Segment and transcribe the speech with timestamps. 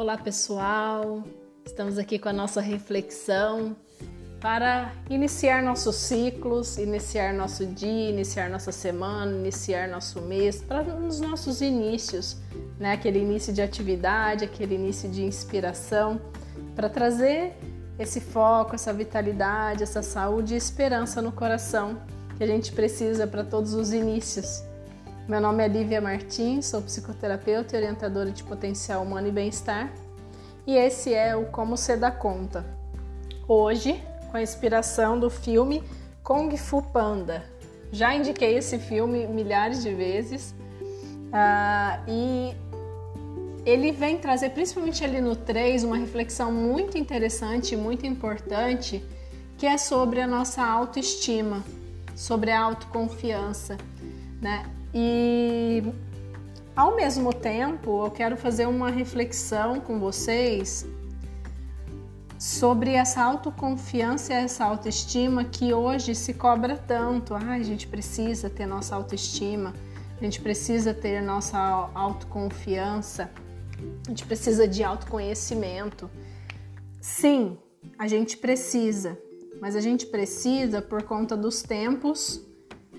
[0.00, 1.22] Olá pessoal,
[1.62, 3.76] estamos aqui com a nossa reflexão
[4.40, 11.20] para iniciar nossos ciclos, iniciar nosso dia, iniciar nossa semana, iniciar nosso mês, para os
[11.20, 12.38] nossos inícios,
[12.78, 12.92] né?
[12.94, 16.18] Aquele início de atividade, aquele início de inspiração,
[16.74, 17.52] para trazer
[17.98, 22.00] esse foco, essa vitalidade, essa saúde e esperança no coração
[22.38, 24.62] que a gente precisa para todos os inícios.
[25.30, 29.88] Meu nome é Lívia Martins, sou psicoterapeuta e orientadora de potencial humano e bem-estar,
[30.66, 32.66] e esse é o Como Você Dá Conta.
[33.46, 35.84] Hoje, com a inspiração do filme
[36.24, 37.44] Kung Fu Panda.
[37.92, 40.52] Já indiquei esse filme milhares de vezes
[41.28, 42.52] uh, e
[43.64, 49.00] ele vem trazer, principalmente ali no 3, uma reflexão muito interessante e muito importante
[49.56, 51.62] que é sobre a nossa autoestima,
[52.16, 53.78] sobre a autoconfiança,
[54.42, 54.64] né?
[54.94, 55.82] E
[56.74, 60.86] ao mesmo tempo, eu quero fazer uma reflexão com vocês
[62.40, 67.34] sobre essa autoconfiança essa autoestima que hoje se cobra tanto.
[67.34, 69.74] Ah, a gente precisa ter nossa autoestima,
[70.18, 71.58] a gente precisa ter nossa
[71.94, 73.30] autoconfiança,
[74.06, 76.10] a gente precisa de autoconhecimento.
[76.98, 77.58] Sim,
[77.98, 79.18] a gente precisa,
[79.60, 82.40] mas a gente precisa por conta dos tempos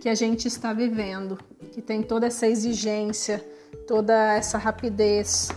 [0.00, 1.38] que a gente está vivendo,
[1.68, 3.44] que tem toda essa exigência,
[3.86, 5.50] toda essa rapidez,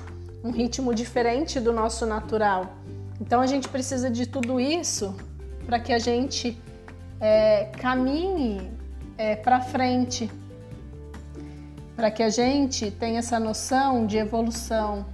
[0.44, 2.76] um ritmo diferente do nosso natural.
[3.20, 5.16] Então a gente precisa de tudo isso
[5.66, 6.58] para que a gente
[7.20, 8.72] é, caminhe
[9.17, 10.30] é, para frente,
[11.95, 15.06] para que a gente tenha essa noção de evolução,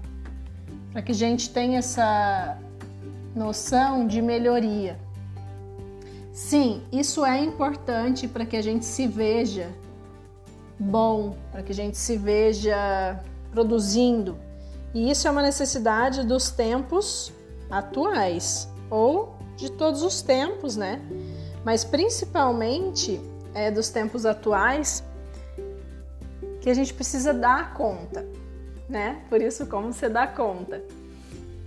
[0.92, 2.58] para que a gente tenha essa
[3.36, 4.98] noção de melhoria.
[6.32, 9.70] Sim, isso é importante para que a gente se veja
[10.80, 13.20] bom, para que a gente se veja
[13.52, 14.38] produzindo.
[14.94, 17.32] E isso é uma necessidade dos tempos
[17.70, 21.02] atuais ou de todos os tempos, né?
[21.64, 23.20] Mas principalmente
[23.54, 25.04] é dos tempos atuais
[26.62, 28.26] que a gente precisa dar conta,
[28.88, 29.24] né?
[29.30, 30.82] Por isso, como você dá conta.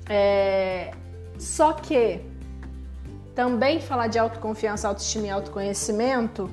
[0.09, 0.93] É...
[1.39, 2.21] Só que
[3.34, 6.51] também falar de autoconfiança, autoestima e autoconhecimento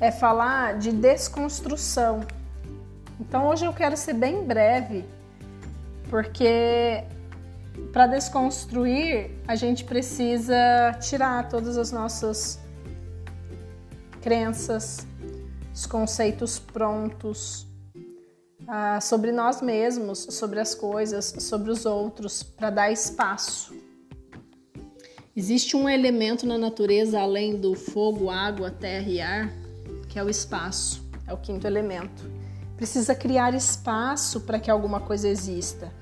[0.00, 2.20] é falar de desconstrução.
[3.20, 5.04] Então hoje eu quero ser bem breve,
[6.08, 7.04] porque
[7.92, 12.60] para desconstruir a gente precisa tirar todas as nossas
[14.20, 15.06] crenças,
[15.74, 17.66] os conceitos prontos
[18.66, 23.74] ah, sobre nós mesmos, sobre as coisas, sobre os outros, para dar espaço.
[25.34, 29.52] Existe um elemento na natureza além do fogo, água, terra e ar,
[30.08, 32.30] que é o espaço, é o quinto elemento.
[32.76, 35.92] Precisa criar espaço para que alguma coisa exista.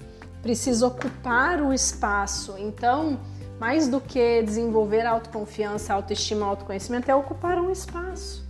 [0.43, 2.55] Precisa ocupar o espaço.
[2.59, 3.19] Então,
[3.59, 8.47] mais do que desenvolver autoconfiança, autoestima, autoconhecimento, é ocupar um espaço.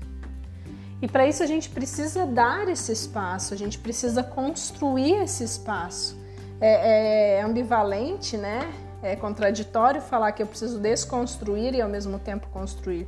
[1.01, 6.19] E para isso a gente precisa dar esse espaço, a gente precisa construir esse espaço.
[6.61, 8.73] É, é ambivalente, né?
[9.03, 13.07] É contraditório falar que eu preciso desconstruir e ao mesmo tempo construir.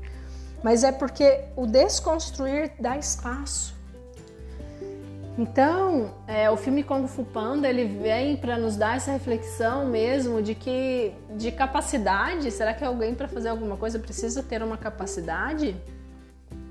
[0.62, 3.76] Mas é porque o desconstruir dá espaço.
[5.38, 10.42] Então, é, o filme Kung Fu Panda ele vem para nos dar essa reflexão mesmo
[10.42, 12.50] de que de capacidade.
[12.50, 15.76] Será que alguém para fazer alguma coisa precisa ter uma capacidade?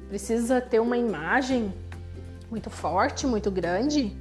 [0.09, 1.73] Precisa ter uma imagem
[2.51, 4.17] muito forte, muito grande?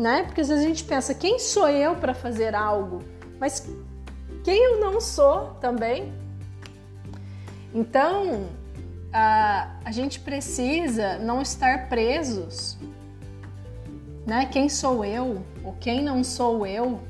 [0.00, 0.24] né?
[0.24, 3.02] Porque às vezes a gente pensa, quem sou eu para fazer algo?
[3.38, 3.68] Mas
[4.42, 6.12] quem eu não sou também?
[7.74, 8.48] Então,
[9.12, 12.76] a, a gente precisa não estar presos,
[14.26, 14.46] né?
[14.46, 17.00] Quem sou eu ou quem não sou eu?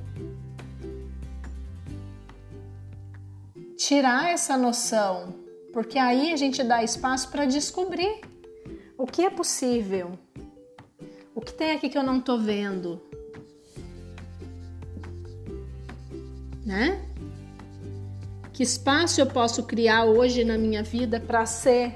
[3.76, 5.34] Tirar essa noção,
[5.72, 8.21] porque aí a gente dá espaço para descobrir
[8.97, 10.18] o que é possível,
[11.34, 13.01] o que tem aqui que eu não tô vendo?
[16.65, 17.09] Né?
[18.60, 21.95] Que espaço eu posso criar hoje na minha vida para ser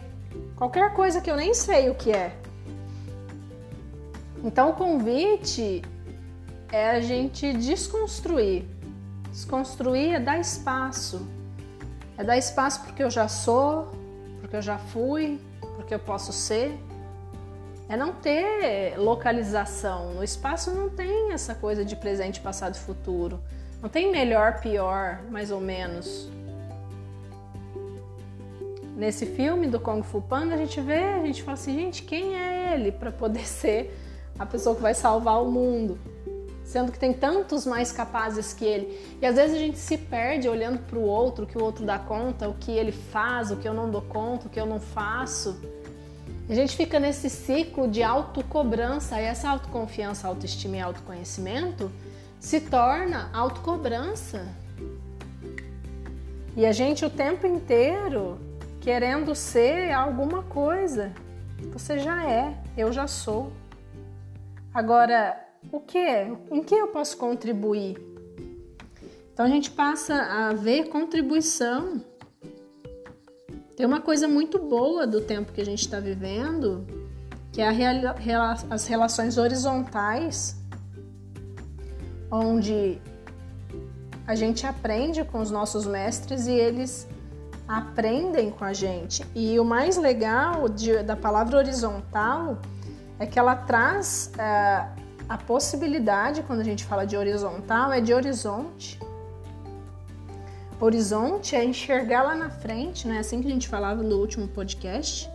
[0.57, 2.35] qualquer coisa que eu nem sei o que é?
[4.43, 5.83] Então, o convite
[6.73, 8.65] é a gente desconstruir.
[9.31, 11.29] Desconstruir é dar espaço.
[12.17, 13.91] É dar espaço porque eu já sou,
[14.41, 15.39] porque eu já fui,
[15.77, 16.81] porque eu posso ser
[17.91, 20.15] é não ter localização.
[20.15, 23.39] No espaço não tem essa coisa de presente, passado e futuro.
[23.83, 26.33] Não tem melhor, pior, mais ou menos.
[28.97, 32.37] Nesse filme do Kung Fu Panda, a gente vê, a gente fala assim, gente, quem
[32.37, 33.99] é ele para poder ser
[34.39, 35.99] a pessoa que vai salvar o mundo?
[36.65, 38.99] sendo que tem tantos mais capazes que ele.
[39.21, 41.85] E às vezes a gente se perde olhando para o outro, o que o outro
[41.85, 44.67] dá conta, o que ele faz, o que eu não dou conta, o que eu
[44.67, 45.61] não faço.
[46.49, 51.91] A gente fica nesse ciclo de autocobrança, e essa autoconfiança, autoestima e autoconhecimento
[52.41, 54.47] se torna autocobrança.
[56.57, 58.39] E a gente o tempo inteiro
[58.85, 61.11] querendo ser alguma coisa.
[61.73, 63.51] Você já é, eu já sou.
[64.75, 65.43] Agora,
[65.73, 66.07] o que?
[66.51, 67.97] Em que eu posso contribuir?
[69.33, 72.05] Então a gente passa a ver contribuição.
[73.75, 76.87] Tem uma coisa muito boa do tempo que a gente está vivendo,
[77.53, 80.63] que é a, as relações horizontais,
[82.31, 82.99] onde
[84.27, 87.09] a gente aprende com os nossos mestres e eles
[87.67, 89.25] aprendem com a gente.
[89.35, 92.59] E o mais legal de, da palavra horizontal
[93.19, 98.13] é que ela traz uh, a possibilidade, quando a gente fala de horizontal, é de
[98.13, 98.99] horizonte.
[100.81, 104.47] Horizonte é enxergar lá na frente, não é assim que a gente falava no último
[104.49, 105.31] podcast?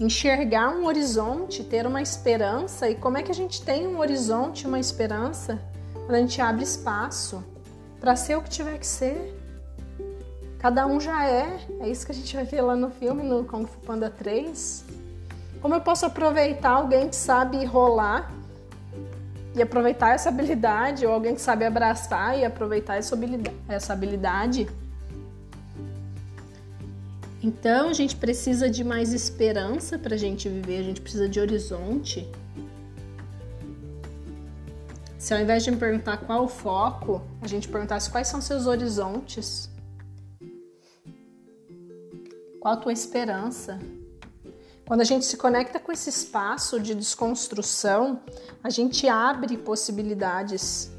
[0.00, 2.88] Enxergar um horizonte, ter uma esperança.
[2.88, 5.60] E como é que a gente tem um horizonte, uma esperança?
[5.92, 7.44] Quando a gente abre espaço
[8.00, 9.37] para ser o que tiver que ser.
[10.58, 11.60] Cada um já é.
[11.80, 14.84] É isso que a gente vai ver lá no filme, no Kung Fu Panda 3.
[15.60, 18.32] Como eu posso aproveitar alguém que sabe rolar
[19.54, 24.68] e aproveitar essa habilidade, ou alguém que sabe abraçar e aproveitar essa habilidade?
[27.42, 31.38] Então a gente precisa de mais esperança para a gente viver, a gente precisa de
[31.38, 32.28] horizonte.
[35.16, 38.66] Se ao invés de me perguntar qual o foco, a gente perguntasse quais são seus
[38.66, 39.68] horizontes,
[42.68, 43.78] qual a tua esperança?
[44.86, 48.20] Quando a gente se conecta com esse espaço de desconstrução,
[48.62, 50.92] a gente abre possibilidades.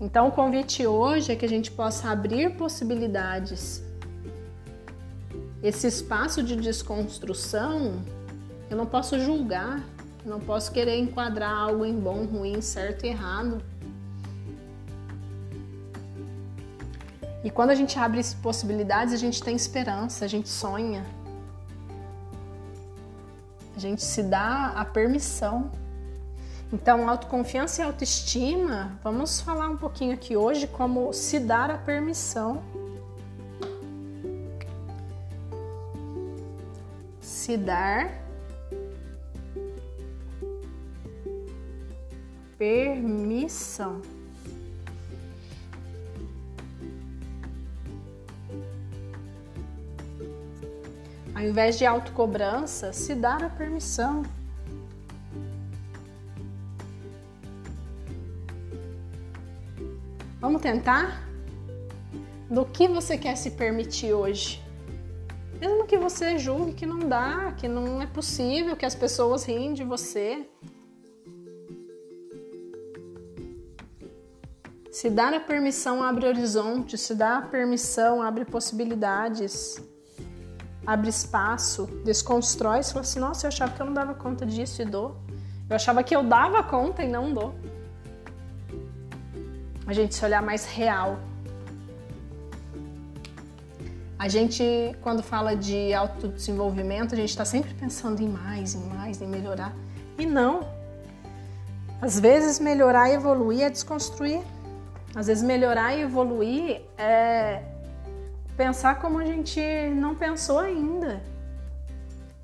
[0.00, 3.82] Então, o convite hoje é que a gente possa abrir possibilidades.
[5.60, 8.04] Esse espaço de desconstrução,
[8.70, 9.84] eu não posso julgar,
[10.24, 13.60] eu não posso querer enquadrar algo em bom, ruim, certo e errado.
[17.46, 21.06] E quando a gente abre possibilidades, a gente tem esperança, a gente sonha.
[23.76, 25.70] A gente se dá a permissão.
[26.72, 32.64] Então, autoconfiança e autoestima, vamos falar um pouquinho aqui hoje como se dar a permissão.
[37.20, 38.10] Se dar
[42.58, 44.02] permissão.
[51.36, 54.22] Ao invés de autocobrança, se dar a permissão.
[60.40, 61.28] Vamos tentar?
[62.50, 64.64] Do que você quer se permitir hoje?
[65.60, 69.74] Mesmo que você julgue que não dá, que não é possível, que as pessoas riem
[69.74, 70.48] de você.
[74.90, 79.78] Se dar a permissão abre horizontes, se dá a permissão abre possibilidades
[80.86, 84.80] abre espaço, desconstrói, você fala assim, nossa, eu achava que eu não dava conta disso
[84.80, 85.16] e dou.
[85.68, 87.54] Eu achava que eu dava conta e não dou.
[89.84, 91.18] A gente se olhar mais real.
[94.18, 94.64] A gente,
[95.02, 99.74] quando fala de autodesenvolvimento, a gente está sempre pensando em mais, em mais, em melhorar.
[100.16, 100.60] E não.
[102.00, 104.40] Às vezes melhorar e evoluir é desconstruir.
[105.14, 107.62] Às vezes melhorar e evoluir é
[108.56, 109.60] pensar como a gente
[109.94, 111.22] não pensou ainda.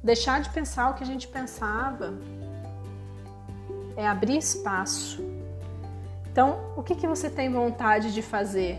[0.02, 2.14] Deixar de pensar o que a gente pensava.
[3.96, 5.22] É abrir espaço.
[6.30, 8.78] Então, o que, que você tem vontade de fazer?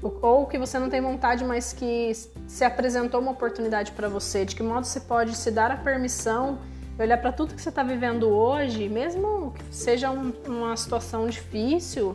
[0.00, 2.12] Ou que você não tem vontade, mas que
[2.46, 4.44] se apresentou uma oportunidade para você?
[4.44, 6.58] De que modo você pode se dar a permissão
[6.98, 12.14] olhar para tudo que você está vivendo hoje, mesmo que seja um, uma situação difícil,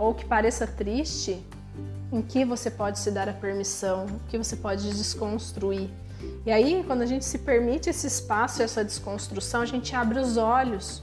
[0.00, 1.46] ou que pareça triste,
[2.10, 5.90] em que você pode se dar a permissão, o que você pode desconstruir.
[6.46, 10.38] E aí, quando a gente se permite esse espaço, essa desconstrução, a gente abre os
[10.38, 11.02] olhos.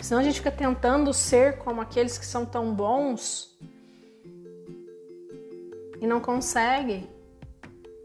[0.00, 3.54] Senão a gente fica tentando ser como aqueles que são tão bons
[6.00, 7.06] e não consegue.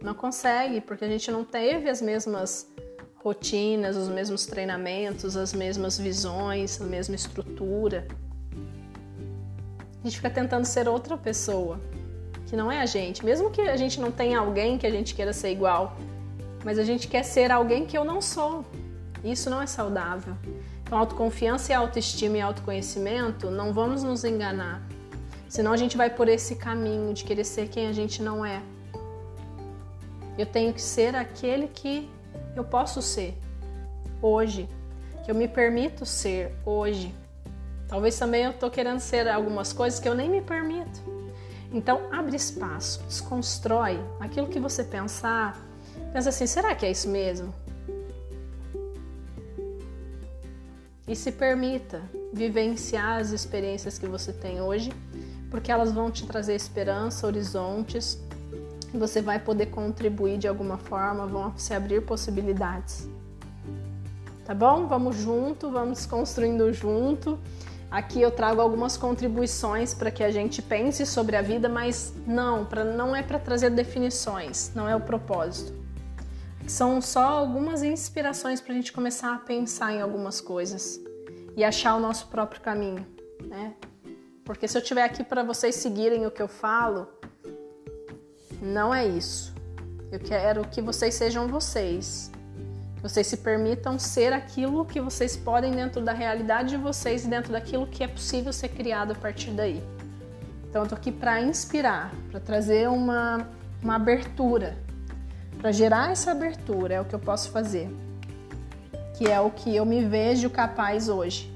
[0.03, 2.69] Não consegue, porque a gente não teve as mesmas
[3.15, 8.07] rotinas, os mesmos treinamentos, as mesmas visões, a mesma estrutura.
[10.01, 11.79] A gente fica tentando ser outra pessoa,
[12.47, 13.23] que não é a gente.
[13.23, 15.95] Mesmo que a gente não tenha alguém que a gente queira ser igual,
[16.65, 18.65] mas a gente quer ser alguém que eu não sou.
[19.23, 20.35] Isso não é saudável.
[20.83, 24.81] Então, autoconfiança e autoestima e autoconhecimento, não vamos nos enganar.
[25.47, 28.61] Senão a gente vai por esse caminho de querer ser quem a gente não é.
[30.37, 32.09] Eu tenho que ser aquele que
[32.55, 33.37] eu posso ser
[34.21, 34.67] hoje,
[35.23, 37.13] que eu me permito ser hoje.
[37.91, 41.01] Talvez também eu tô querendo ser algumas coisas que eu nem me permito.
[41.73, 45.59] Então, abre espaço, desconstrói aquilo que você pensar.
[46.13, 47.53] Pensa assim, será que é isso mesmo?
[51.05, 54.93] E se permita vivenciar as experiências que você tem hoje,
[55.49, 58.17] porque elas vão te trazer esperança, horizontes,
[58.93, 63.05] você vai poder contribuir de alguma forma, vão se abrir possibilidades.
[64.45, 64.87] Tá bom?
[64.87, 67.37] Vamos junto, vamos construindo junto.
[67.91, 72.63] Aqui eu trago algumas contribuições para que a gente pense sobre a vida, mas não,
[72.65, 75.73] para não é para trazer definições, não é o propósito.
[76.65, 81.01] São só algumas inspirações para a gente começar a pensar em algumas coisas
[81.57, 83.05] e achar o nosso próprio caminho,
[83.43, 83.73] né?
[84.45, 87.09] Porque se eu estiver aqui para vocês seguirem o que eu falo,
[88.61, 89.53] não é isso.
[90.09, 92.31] Eu quero que vocês sejam vocês.
[93.01, 97.51] Vocês se permitam ser aquilo que vocês podem dentro da realidade de vocês e dentro
[97.51, 99.83] daquilo que é possível ser criado a partir daí.
[100.69, 103.47] Então eu tô aqui para inspirar, para trazer uma,
[103.81, 104.77] uma abertura,
[105.59, 107.89] para gerar essa abertura, é o que eu posso fazer.
[109.17, 111.51] Que é o que eu me vejo capaz hoje.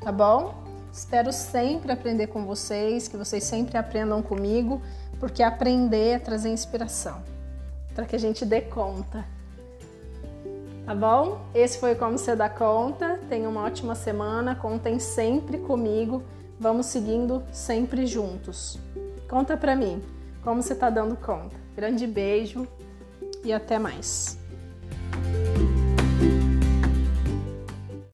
[0.00, 0.54] Tá bom?
[0.92, 4.80] Espero sempre aprender com vocês, que vocês sempre aprendam comigo
[5.20, 7.22] porque aprender é trazer inspiração
[7.94, 9.24] para que a gente dê conta.
[10.90, 11.40] Tá bom?
[11.54, 13.20] Esse foi Como Você Dá Conta.
[13.28, 14.56] Tenha uma ótima semana.
[14.56, 16.20] Contem sempre comigo.
[16.58, 18.76] Vamos seguindo sempre juntos.
[19.28, 20.02] Conta pra mim
[20.42, 21.54] como você tá dando conta.
[21.76, 22.66] Grande beijo
[23.44, 24.39] e até mais.